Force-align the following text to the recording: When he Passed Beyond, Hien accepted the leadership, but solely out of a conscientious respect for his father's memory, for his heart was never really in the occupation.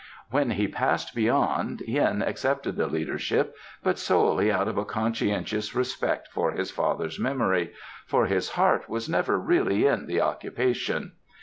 When 0.31 0.49
he 0.49 0.67
Passed 0.67 1.13
Beyond, 1.13 1.81
Hien 1.87 2.23
accepted 2.23 2.75
the 2.75 2.87
leadership, 2.87 3.55
but 3.83 3.99
solely 3.99 4.51
out 4.51 4.67
of 4.67 4.75
a 4.75 4.83
conscientious 4.83 5.75
respect 5.75 6.27
for 6.29 6.53
his 6.53 6.71
father's 6.71 7.19
memory, 7.19 7.73
for 8.07 8.25
his 8.25 8.49
heart 8.53 8.89
was 8.89 9.07
never 9.07 9.37
really 9.37 9.85
in 9.85 10.07
the 10.07 10.19
occupation. 10.19 11.11